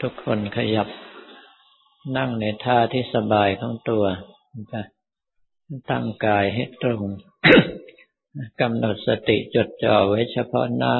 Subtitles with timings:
[0.00, 0.88] ทุกคนขยับ
[2.16, 4.04] นั่งในท่าที่สบายของตัว
[5.90, 7.02] ตั้งกายให้ตรง
[8.60, 10.96] กำหนดสติจดจ่อไว้เฉพาะหน้า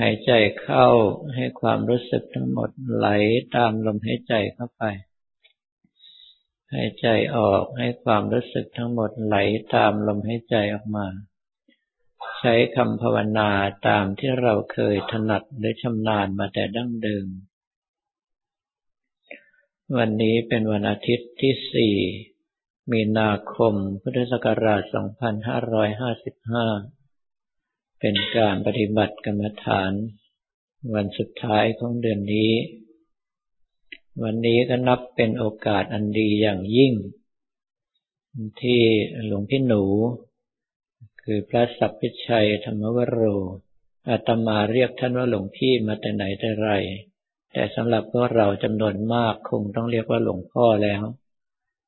[0.00, 0.32] หายใจ
[0.62, 0.86] เข้า
[1.34, 3.08] ให้ความรู้สึกทั้งหมดไหล
[3.56, 4.84] ตามลมหายใจเข้าไป
[6.74, 7.06] หายใจ
[7.36, 9.36] ออกให้ความรู้สึกทั้งหมดไหล
[9.74, 11.06] ตามลมหายใจออกมา
[12.38, 13.50] ใช้คำภาวนา
[13.88, 17.26] ตามที่เราเคยถนัดหรือชำนาญมาแต่ดั้งเดิม
[19.98, 21.94] วันนี้เป็นวันอาทิตย์ที่สี่
[22.92, 24.92] มีนาคม พุทธศักราช 2555
[28.00, 29.92] เป็นการปฏิบัติกรรมฐาน
[30.94, 32.52] วันสุดท้ายของเดือนนี้
[34.22, 36.92] วันนี้ก็นับเป็นโอกาสอันดีอย่างยิ่ง
[38.60, 38.80] ที่
[39.26, 39.84] หลวงพี่หนู
[41.28, 43.20] คือพระสัพพิชัยธรรมวโร
[44.08, 46.70] อาตมาเรียกท่านว่าหลวงพี่มาแต่ไหนแต่ไร
[47.52, 51.02] แต่สำหรับพวกเราจำนวนมากคงต้องเรียกว่าหลวงพ่อแล้ว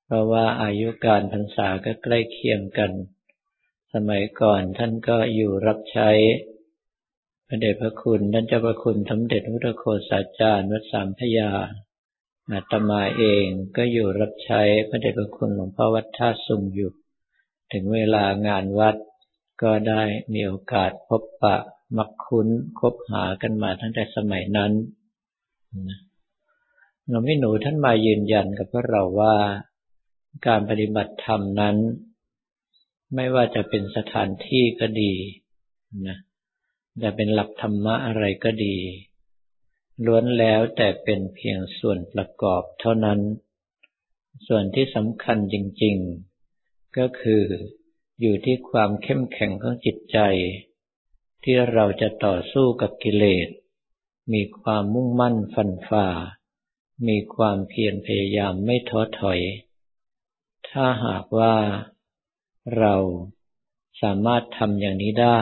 [0.04, 2.90] เพราะว่าอายุการพรรษาก็ใกล้เคียงกัน
[3.94, 6.10] สมัยก่อนท่านก็อยู่รับใช้
[7.48, 11.50] พระเดชพระคุณท่านเจ้าพระคุณสมเด็จพระโคสาจารย์วัดสามพยา
[12.50, 16.90] อาตมาเองก็อยู่รับใช้พระเดชพระคุณหลวงพ่อวัดท่าสุงอยู่
[17.72, 18.96] ถึงเวลางานวัด
[19.62, 21.56] ก็ได้มีโอกาสพบปะ
[21.96, 22.48] มักคุ้น
[22.80, 24.72] คบหากันมาตั้งแต่สมัยนั้น
[27.08, 29.36] หลวงพี่หนูท่านมายืนยันกับพวกเราว่า
[30.46, 31.76] การปฏิบัติธรรมนั้น
[33.14, 35.12] ไม่ว่าจะเป็นสถานที่ก็ดี
[36.06, 36.16] นะ
[37.02, 38.76] จะเป็นหลักธรรมะอะไรก็ดี
[40.06, 43.20] ล้วนแล้วแต่เป็นเพียงส่วนประกอบเท่านั้น
[44.46, 45.96] ส่วนที่สำคัญจริง
[46.46, 47.44] ๆ ก็คือ
[48.20, 50.18] อยู่ที่ความเข้มแข็งของจิตใจ
[51.42, 53.48] ที่เราจะต่อสู้กับกิเลส
[54.32, 56.08] มีความมุ่งมั่นฟันฝ่า
[57.08, 59.40] มีความเพียรพยายามไม่ท้อถอย
[60.68, 61.56] ถ้าหากว่า
[62.78, 62.94] เรา
[64.02, 65.40] สามารถทำอย่างนี้ได้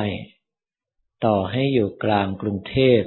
[1.24, 3.02] ต่อให้อยู่กลางกรุงเทพ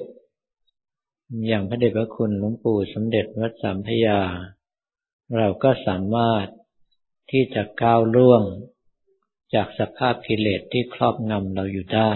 [1.47, 4.21] อย่างพระเดชพระคุณหลวงปู่สมเด็จวัดสามพยา
[5.37, 6.47] เราก็สามารถ
[7.31, 8.43] ที่จะก้าวล่วง
[9.53, 12.11] จากสภาพกิเลสที่ครอบงำเราอยู่ได้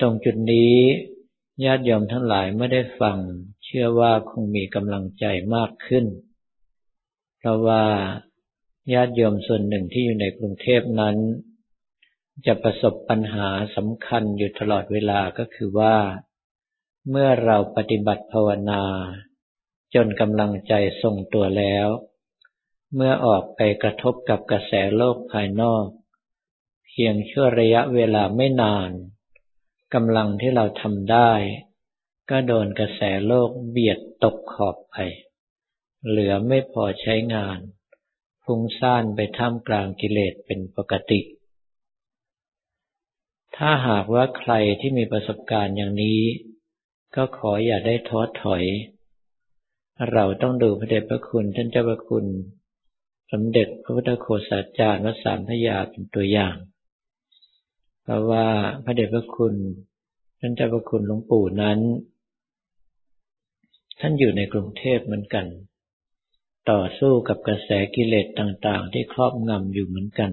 [0.00, 0.76] ตรงจุดนี้
[1.64, 3.18] ญาติโยมทั้งหลายไม่ได้ฟัง
[3.64, 5.24] เชื่อว่าคงมีกำลังใจ
[5.54, 6.06] มากขึ้น
[7.38, 7.84] เพราะว่า
[8.92, 11.16] ญาติโยมส่วนหนึ่งที่อยู่ในกรุงเทพนั้น
[12.46, 15.96] จะประสบปัญหาสำคัญอยู่ตลอดเวลาก็คือว่า
[17.10, 18.82] เมื่อเราปฏิบัติภาวนา
[19.94, 21.88] จนกำลังใจทรงตัวแล้ว
[22.94, 25.86] เมื่อออกไปกระทบกับกระแสโลกภายนอก
[26.88, 28.90] เพียงชั่วระยะเวลาไม่นาน
[29.94, 31.32] กำลังที่เราทำได้
[32.30, 34.96] ก็โดนกระแสโลกเบียดตกขอบไป
[36.06, 37.58] เหลือไม่พอใช้งาน
[38.44, 41.20] ฟุ้งซ่านไปท่ามกลางกิเลสเป็นปกติ
[43.56, 46.20] ถ้าหากว่าใครที่มีประสบการณ์อย่างนี้
[47.16, 48.64] ก็ขออย่าได้ท้อถอย
[50.12, 52.26] เราต้องดูพระเดชพระคุณท่านเจ้าพระคุณ
[53.32, 56.56] สมเด็จพระพุทธโฆษาจารย์วัดสามพยาเป็นตัวอย่าง
[58.02, 58.46] เพราะว่า
[58.84, 59.54] พระเดชพระคุณ
[60.40, 61.78] ท่านเจ้าพระคุณหลวงปู่นั้น
[64.00, 65.46] ท่านอยู่ในกรุงเทพเหมือนกัน
[66.70, 70.30] ต่อสู้กับกระแสกิเลสต่างๆ ที่ครอบงำอยู่เหมือนกัน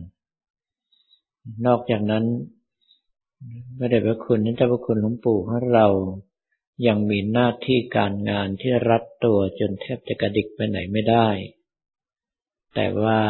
[1.66, 2.26] นอกจากนั้น
[3.78, 5.88] พระเดชพระคุณท่านเจ้าพระคุณหลวงปู่ของเรา
[6.88, 11.30] ยังมีหน้าที่การงานที่รัดตัวจนแทบจะกระดิกไปไหนไม่ได้
[12.76, 13.22] แต่ว่า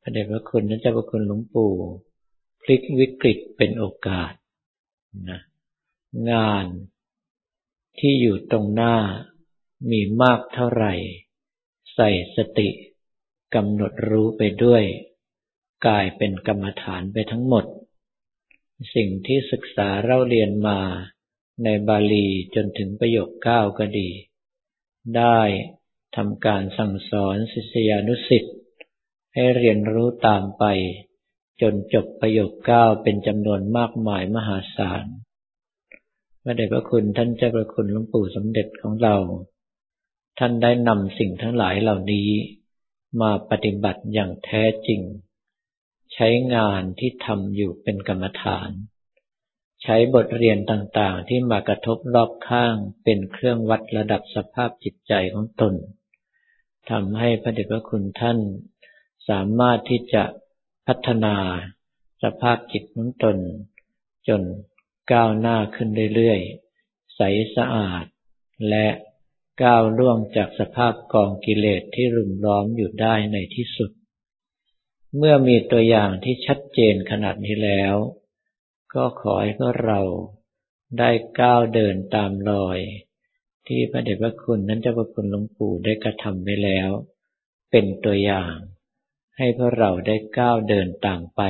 [0.00, 1.74] พระเดชพระคุณนั้นเจ้าพระคุณหลวงปู่
[2.62, 4.32] พลิกวิกฤตเป็นโอกาส
[5.28, 5.40] นะ
[6.30, 6.66] งาน
[7.98, 8.96] ที่อยู่ตรงหน้า
[9.90, 10.92] มีมากเท่าไหร่
[11.94, 12.68] ใส่สติ
[13.54, 14.84] กำหนดรู้ไปด้วย
[15.86, 17.64] กลายเป็นกรรมฐานไปทั้งหมด
[18.94, 20.80] สิ่งที่ศึกษาเล่าเรียนมา
[21.64, 24.08] ในบาลีจนถึงประโยคเก้าก็ดี
[25.16, 25.40] ได้
[26.16, 28.54] ทำการสั่งสอนศิษยานุสิ์
[29.34, 30.64] ให้เรียนรู้ตามไป
[31.60, 35.04] จนจบประโยคเก้าเป็นจำนวนมากมายมหาศาล
[36.44, 39.16] พระเดชพระคุณท่านเจ้าพระคุณหลวงปู่สมเด็จของเรา
[40.38, 42.30] ท่านได้นำสิ่งทั้งหลายเหล่านี้
[43.20, 45.00] มาปฏิบัติอย่างแท้จริง
[46.14, 48.70] ใช้งานที่ทำอยู่เป็นกรรมฐาน
[49.82, 55.74] ใช้บทเรียนต่างๆที่มากระทบรอบข้างเป็นเครื่องวัดระดับสภาพจิตใจของตน
[56.90, 58.38] ทำให้พระเดชพระคุณท่าน
[59.28, 60.24] สามารถที่จะ
[60.86, 61.36] พัฒนา
[62.22, 63.36] สภาพจิตของตน
[64.28, 64.42] จน
[65.12, 67.20] ก้าวหน้าขึ้นเรื่อยๆ ใส
[67.56, 68.04] สะอาด
[68.68, 68.86] และ
[69.62, 73.90] ก้าวล่วงจากสภาพกองกิเลสที่รุมล้อมอยู่ได้ในที่สุด
[75.16, 77.94] เมื่อมีตัวอย่างที่ชัดเจนขนาดนี้แล้ว
[78.94, 80.00] ก็ขอให้พวกเรา
[80.98, 81.10] ได้
[81.40, 82.78] ก้าวเดินตามรอย
[83.72, 86.90] ที่พระเดชพระคุณนั้นเจ้าพระคุณหลวงปู่ได้กระทำไว้แล้ว
[87.70, 88.54] เป็นตัวอย่าง
[89.36, 91.42] ให้พวกเราได้ก้าวเดินต่ามไป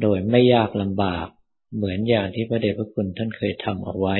[0.00, 1.26] โดยไม่ยากลำบาก
[1.74, 4.16] เหมือนอย่างที่พระเดชพระคุณท่านเคยทำเอาไว้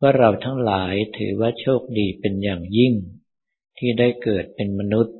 [0.00, 2.94] ว่าเราทั้งหลายถือว่าโชคดีเป็นอย่างยิ่ง
[3.78, 5.16] ที่ได้เกิดเป็นมนุษย์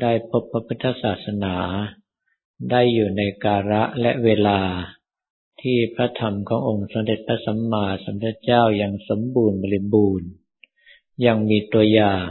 [0.00, 1.56] ได้พบพระพุทธศาสนา
[2.70, 4.60] ได้อยู่ในกาละและเวลา
[5.68, 10.30] ที่พระธรรมขององค์สมเด็จพระสัมมาสัมพุทธเจ้ายังสมบูรณ์บริบูรณ์
[11.26, 12.30] ยังมีตัวอย่าง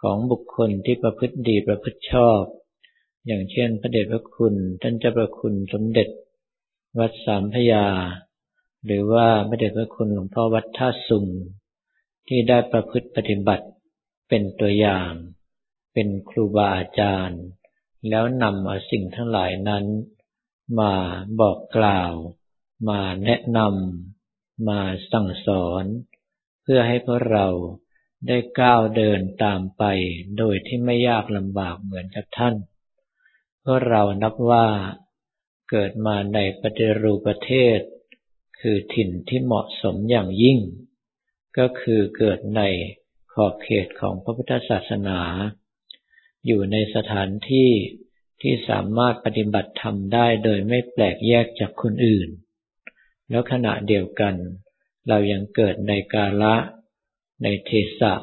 [0.00, 2.42] ของบุคคลที่ประพฤติดีประพฤติชอบ
[3.26, 6.08] อย่างเช่นพระเดชพระคุณท่านเจ้าประคุณสมเด็จ
[6.98, 7.86] วัดสามพยา
[8.86, 11.26] หรือว่าพระเดชพระคุณหลวงพ่อวัดท่าสุง
[12.28, 13.66] ที่ได้ประพฤติปฏิบัติ
[14.28, 15.12] เป็นตัวอย่าง
[15.92, 17.42] เป็นครูบาอาจารย์
[18.08, 19.84] แล้วนำเอาสิ่งทั้งหลายนั้น
[20.78, 20.92] มา
[21.40, 22.14] บอกกล่าว
[22.88, 24.80] มาแนะนำมา
[25.12, 25.84] สั่งสอน
[26.62, 27.46] เพื่อให้พวกเรา
[28.28, 29.84] ได้ก้าวเดินตามไป
[30.38, 32.54] โดยที่ไม่ยากลำบากเหมือนกับท่าน
[33.60, 34.66] เพราะเรานับว่า
[35.70, 37.78] เกิดมาในปฏิรูปประเทศ
[38.60, 40.58] คือถิ่นที่เหมาะสมอย่างยิ่ง
[41.58, 42.60] ก็คือเกิดใน
[43.32, 45.20] ขอบเขตของพระพุทธศาสนา
[46.46, 47.70] อยู่ในสถานที่
[48.42, 52.28] ที่สามารถปฏิบัติธรรมได้โดยไม่แปลกแยกจากคนอื่น
[53.32, 54.34] แล้วขณะเดียวกัน
[55.08, 56.56] เรายังเกิดในกาละ
[57.42, 58.14] ในเทศะ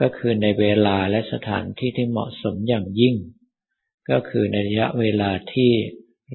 [0.00, 3.16] ก็คือในเวลาและสถานที่ที่เหมาะสมอย่างยิ่ง
[4.10, 5.72] ก็คือในระยะเวลาที่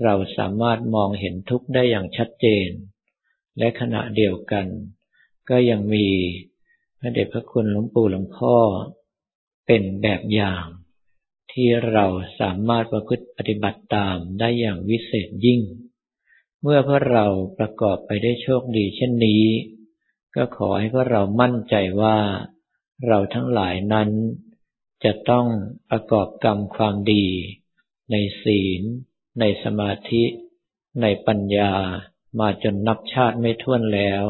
[0.04, 2.70] เราสามารถมองเห็นทุกข์ได้อย่างชัดเจน
[3.58, 4.66] และขณะเดียวกัน
[5.50, 6.08] ก็ยังมี
[7.00, 8.56] พระเดชพระคุณหลวงปู่หลวงพ่อ
[9.68, 10.66] เป็นแบบอย่าง
[11.52, 12.06] ที่เรา
[12.40, 15.62] สามารถประพฤติปฏิบัติตามได้อย่างวิเศษยิ่ง
[16.68, 17.26] เมื่อพวกเรา
[17.60, 19.44] ประกอบไปได้โชคดีเช่นนี้
[20.36, 22.18] ก็ขอให้พวกเรามั่นใจว่า
[23.08, 24.10] เราทั้งหลายนั้น
[25.04, 25.46] จะต้อง
[25.90, 27.26] ประกอบกรรมความดี
[28.12, 28.82] ในศีล
[29.40, 30.24] ในสมาธิ
[31.02, 31.74] ในปัญญา
[32.40, 34.24] มาจนนับชาติไม่ท้วนแล้ว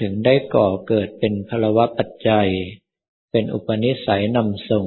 [0.00, 2.48] ถึงได้ก่อเกิดเป็นพลวะปัจจัย
[3.30, 4.86] เป็นอุปนิสัยนำส่ง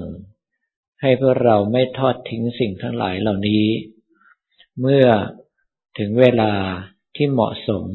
[1.02, 3.66] ให้พวกเราไม่ทอดทิ้งสิ่งทั้งหลายเหล่านี้
[4.82, 5.06] เมื่อ
[5.98, 6.54] ถึงเวลา
[7.16, 7.86] ที่เหมาะสม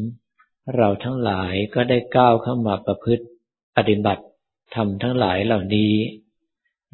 [0.77, 3.25] เราทั้งหลายก็ได้ก้าวเข้ามาประพฤติ
[3.77, 4.25] ปฏิบัติ
[4.75, 5.95] ทำทั้งหลายเหล่านี้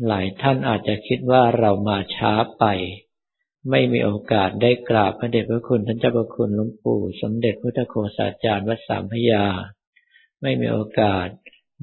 [0.06, 2.64] หลายท่านอาจจะคิดว่าเรามาช้าไป
[3.70, 9.46] ไม่มีโอกาสได้กราบพระเดชพระคุณท่านเจ้าพระคุณหลวงปู่ สมเด็จพุทธโฆษาจารย์วัดสามพยา
[10.42, 11.26] ไม่มีโอกาส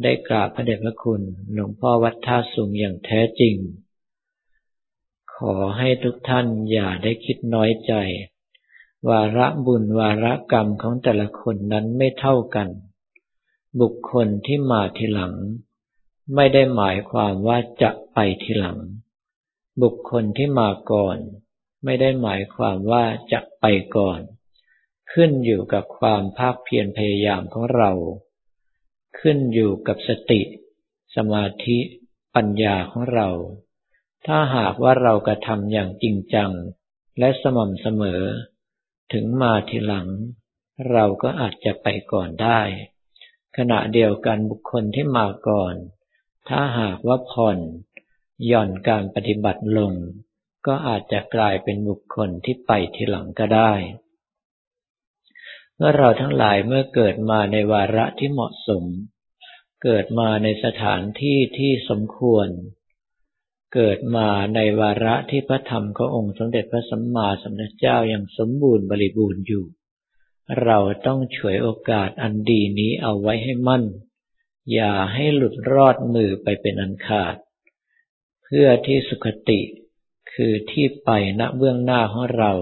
[0.04, 1.22] ได้กราบพระเดชพระคุณ
[1.54, 3.56] หลวงพ่อวัดท่าสุงอย่างแท้จริง
[5.36, 7.94] ขอให้ทุกท่านอย่าได้คิดน้อยใจ
[9.10, 12.70] วาระบุญวาระกรรมของแต่ละคนนั้นไม่เท่ากัน
[13.82, 15.34] บุคคลที่มาทีหลัง
[16.36, 18.78] ไม่ได้หมายความว่าจะไปทีหลัง
[19.82, 21.18] บุคคลที่มาก่อน
[21.84, 23.66] ไม่ได้หมายความว่าจะไป
[23.96, 24.20] ก่อน
[25.14, 27.92] ขึ้นอยู่กับความภาคเพียรพยายามของเรา
[29.20, 30.42] ขึ้นอยู่กับสติ
[31.16, 31.80] สมาธิ
[32.36, 33.30] ปัญญาของเรา
[34.26, 36.52] ถ้าหากว่าเรากระทำอย่างจริงจัง
[37.20, 38.22] และสม่ำเสมอ
[39.12, 40.08] ถึงมาทีหลัง
[40.92, 42.62] เราก็อาจจะไปก่อนได้
[43.58, 45.76] ขณะเดียวกันบุคคลที่มาก่อน
[46.50, 47.60] ถ้าหากว่าผ่อน
[48.48, 49.94] หย่อนการปฏิบัติลง
[50.68, 53.74] ก็อาจจะกลายเป็นบุคคลที่ไปทีหลังก็ได้
[55.76, 58.84] เมื่อเราทั้งหลายเมื่อเกิดมาในวาระที่เหมาะสม
[59.84, 62.48] เกิดมาในสถานที่ที่สมควร
[63.74, 69.66] เกิดมาในวาระที่พระธรรมขององค์สมเด็จพระสัมมาสัมพุทธเจ้ายังสมบูรณ์บริบูรณ์อยู่
[70.64, 73.84] เราต้องฉวยโอกาสอันดีนี้เอาไว้ให้มั่น
[74.74, 77.36] อย่าให้หลุดรอดมือไปเป็นอันขาด
[78.44, 79.62] เพื่อที่สุขติ
[80.34, 81.10] คือที่ไป
[81.40, 82.54] ณเบื้องหน้าของเรา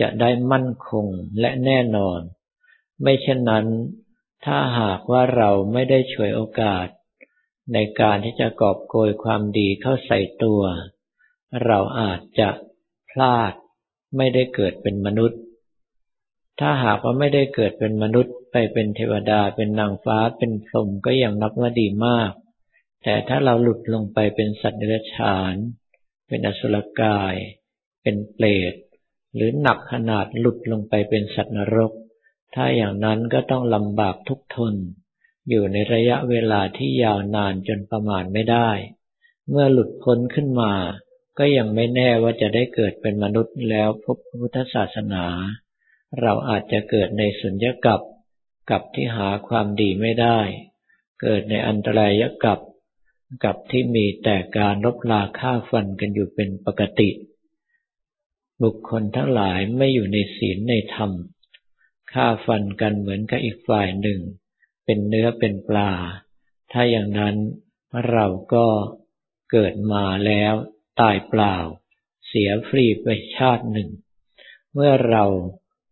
[0.00, 1.06] จะได้มั่นคง
[1.40, 2.20] และแน่นอน
[3.02, 3.66] ไม่เช่นนั้น
[4.44, 6.86] ถ้าหากว่าเราไม่ได้ช่วยโอกาส
[7.72, 10.62] ในการที่จะกอบโกยความดีเข้าใส่ตัว
[11.64, 12.48] เราอาจจะ
[13.10, 13.52] พลาด
[14.16, 15.40] ไม่ได้เกิดเป็นมนุษย์
[16.60, 22.32] ถ้าหากว่าไม่ได้เกิดเป็นมนุษย์ไปเป็นเทวดาเป็นนางฟ้าเป็นพรหมก็ยังนับว่าดีมาก
[23.02, 25.54] แต่ถ้าเราหลุดลงไปเป็นสัตว์เดรัจฉาน
[26.28, 27.34] เป็นอสุรกาย
[28.02, 28.74] เป็นเปรต
[29.34, 31.92] หรือหนักขนาดหลุดลงไปเป็นสัตว์นรก
[32.54, 34.74] ถ้าอย่างนั้นก็ต้องลำบากทุกทน
[35.48, 38.70] อยู่ในระยะเวลาที่ยาวนานจนประมาณไม่ได้
[39.48, 40.72] เมื่อหลุดพ้นขึ้นมา
[41.38, 45.24] ก็ยังไม่แน่ว่าจะได้เกิดเป็นมนุษย์แล้วพบพุทธศาสนา
[46.20, 48.00] เราอาจจะเกิดในสุญญกับ
[48.70, 50.38] กับที่หาความดีไม่ได้
[51.22, 52.60] เกิดในอันตรายกับ
[53.44, 57.10] กับที่มีแต่การลบลาฆ่าฟันกันอยู่เป็นปกติ
[58.62, 61.10] บุคคลทั้งหลายไม่อยู่ในศีลในธรรม
[62.12, 64.20] ฆ่าฟันกันเหมือนกับอีกฝ่ายหนึ่ง
[64.84, 65.90] เป็นเนื้อเป็นปลา
[66.72, 67.36] ถ้าอย่างนั้น
[68.10, 68.66] เราก็
[69.50, 70.54] เกิดมาแล้ว
[71.00, 71.56] ตายเปล่า
[72.26, 73.88] เสียฟรีไปชาติหนึ่ง
[74.72, 75.24] เมื่อเรา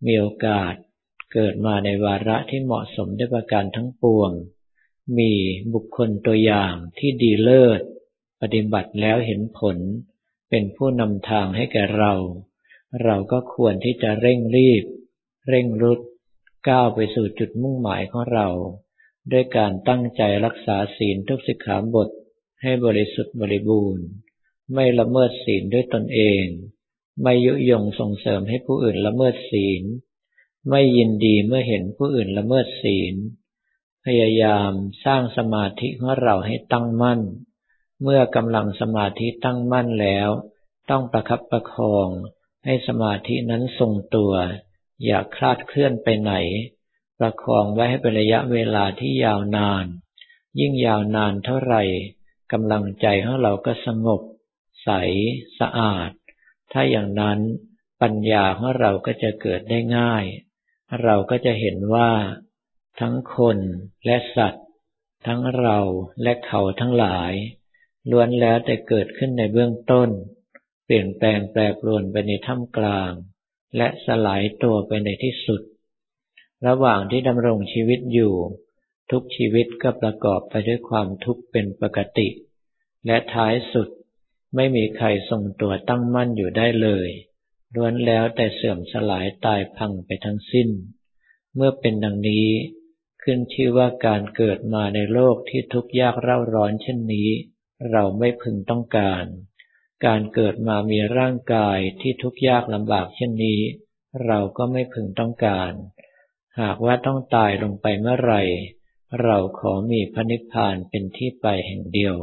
[0.07, 0.75] มีโอกาส
[1.33, 4.31] เกิดมาในวาระที่เหมาะสมด้วยประการทั้งปวง
[5.19, 5.33] มี
[5.75, 7.81] บุคคลตัวอย่างที่ดีเลิศ
[8.43, 9.77] ปฏิบัติแล้วเห็นผล
[10.51, 12.13] เป็นผู้นำทางให้แก่เรา
[13.05, 14.85] เราก็ควรที่จะเร่งรีบ
[15.49, 16.01] เร่งรุด
[16.69, 18.49] ก้าวไปสู่จุดมุ่งหมายของเรา
[19.31, 22.09] ด้วยการตั้งใจรักษาศีลทุกสิกขาบท
[22.63, 24.07] ให้บริสุทธิ์บริบูรณ์
[24.75, 26.45] ไม่ละเมิดศีลด้วยตนเอง
[27.23, 29.83] ไม่ยุยงส่งเสริมให้ผู้อื่นละเมิดศีล
[30.69, 33.15] ไม่ยินดีเมื่อเห็นผู้อื่นละเมิดศีล
[34.05, 34.73] พยายาม
[35.05, 37.21] สร้างสมาธิของเราให้ตั้งมั่น
[38.03, 40.29] เมื่อกำลังสมาธิตั้งมั่นแล้ว
[40.91, 42.09] ต้องประคับประคอง
[42.65, 44.33] ให้สมาธินั้นทรงตัว
[45.05, 46.33] อย่าคลาดเคลื่อนไปไหน
[47.23, 49.85] ประคองไว้ให้เป็นระยะเวลาที่ยาวนาน
[50.61, 51.83] ยิ่งยาวนานเท่าไหร่
[52.53, 54.21] กำลังใจของเราก็สงบ
[54.85, 54.91] ใส
[55.61, 56.11] สะอาด
[56.73, 57.39] ถ้าอย่างนั้น
[58.03, 60.25] ปัญญาของเราก็จะเกิดได้ง่าย
[61.03, 62.11] เราก็จะเห็นว่า
[63.01, 63.59] ทั้งคน
[64.07, 64.67] และสัตว์
[65.27, 65.79] ทั้งเรา
[66.23, 67.33] และเขาทั้งหลาย
[68.11, 70.09] ล้วนแล้วแต่เกิดขึ้นในเบื้องต้น
[70.85, 73.13] เปลี่ยนแปลงแปรปรวนไปในท่ามกลาง
[73.77, 75.61] และสลายตัวไปในที่สุด
[76.67, 78.35] ระหว่างที่ดำรงชีวิตอยู่
[79.11, 82.29] ทุกชีวิตก็ประกอบไปด้วยความทุกข์เป็นปกติ
[83.07, 83.89] และท้ายสุด
[84.55, 87.09] ไม่มีใครทรงตัวตั้งมั่นอยู่ได้เลย
[87.75, 90.69] ล้วนแล้วแต่เสื่อมสลายตายพังไปทั้งสิ้น
[91.55, 92.49] เมื่อเป็นดังนี้
[93.23, 97.29] ขึ้นชื่อว่าการเกิดมาในโลกที่ทุกข์ยากเร่าร้อนเช่นนี้
[97.91, 99.25] เราไม่พึงต้องการ
[100.07, 103.61] การเกิดมามีร่างกายที่ทุกข์ยากลำบากเช่นนี้
[104.27, 105.73] เราก็ไม่พึงต้องการ
[106.61, 108.43] หากว่าต้องตายลงไปเมื่อไหร่
[109.23, 112.17] เราขอมีพระนิพพานเป็นที่ไปแห่งเดียว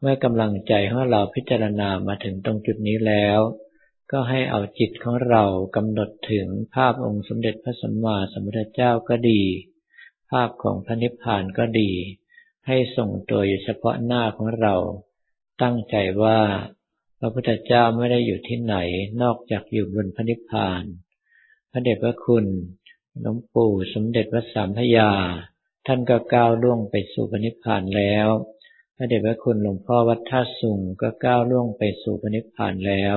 [0.00, 3.40] เมื่อกำลังใจของเราพิจารณามาถึงตรงจุดนี้แล้ว
[4.12, 5.44] ก็ให้เอาจิตของเรา
[5.76, 9.42] กำหนดถึงภาพองค์สมเด็จพระสัมมาสัมพุทธเจ้าก็ดี
[10.30, 11.90] ภาพของพระนิพพานก็ดี
[12.66, 14.74] ให้ส่งตัวอยู่เฉพาะหน้าของเรา
[15.62, 16.40] ตั้งใจว่า
[17.18, 18.76] พระพุทธเจ้าไม่ได้อยู่ที่ไหน
[19.22, 20.82] นอกจากอยู่บนพระนิพพาน
[21.70, 22.46] พระเดชพระคุณ
[23.22, 25.10] หลวงปู่สมเด็จพระสามพยา
[25.86, 28.28] ท่านก็ก้าวล่วงไปสู่พระนิพพานแล้ว
[28.96, 33.16] พระเดชพระคุณหลวงพ่อวัดท่าสุงก็ก้าวล่วงไปสู่พระนิพพานแล้ว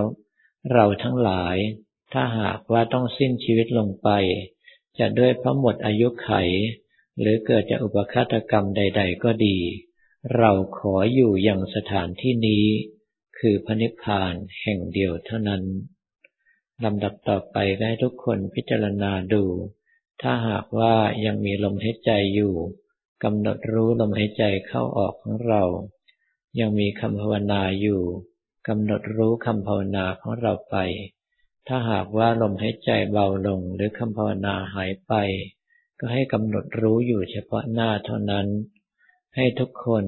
[0.72, 1.58] เราทั้งหลาย
[2.14, 4.10] ถ้าหากว่าต้องสิ้นชีวิตลงไป
[5.00, 6.32] จะด้วยพระหมดอายุไข
[7.20, 9.58] หรือเกิดจากอุปฆาตกรรมใด ๆ ก็ดี
[10.38, 12.66] เราขออยู่อย่างสถานที่นี้
[13.40, 15.64] คือพระนิพพานแห่งเดียวเท่านั้น
[16.84, 19.44] ลำดับต่อไปให้ทุกคนพิจารณาดู
[20.22, 20.94] ถ้าหากว่า
[21.26, 22.56] ยังมีลมหายใจอยู่
[23.24, 25.64] กำหนดรู้ลมหายใจเข้าออกของเรา
[26.60, 28.02] ยังมีคำภาวนาอยู่
[28.68, 30.76] กำหนดรู้คำภาวนาของเราไป
[31.68, 35.14] ถ้าหากว่าลมหายใจเบาลงหรือคำภาวนาหายไป
[36.00, 38.48] ก็ให้กำหนดรู้อยู่เฉพาะหน้าเท่านั้น
[39.36, 40.06] ให้ทุกคน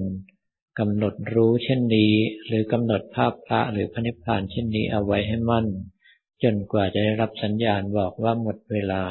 [0.79, 2.13] กำหนดรู้เช่นนี้
[2.45, 5.67] หรือกำหนดภาพพระหรือพระนิพพานเช่นนี้เอาไว้ให้มั่น
[6.43, 9.03] จนกว่าจะได้รับสัญญาณบอกว่าหมดเวลา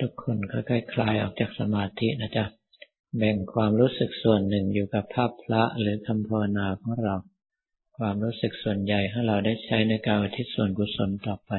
[0.00, 2.44] ทุกคนก็คคลายออกจากสมาธินะจ๊ะ
[3.16, 7.16] แบ่งความรู้สึกส่วนหนึ่งอยู่กับภาพพระหรือคำภาวนาของเรา
[7.98, 11.52] ความรู้สึกส่วนใหญ่ให้เราได้ใช้ในการอุทิศส่วนกุศลต่อไป